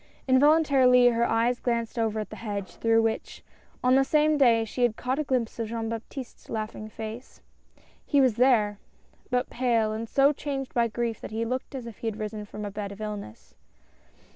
[0.27, 3.43] Involuntarily her eyes glanced over at the hedge, through which,
[3.83, 7.39] on the same day, she had caught a glimpse of Jean Baptiste's laughing face.
[8.03, 8.79] He was there!
[9.29, 12.45] but pale and so changed by grief that he looked as if he had risen
[12.45, 13.53] from a bed of illness.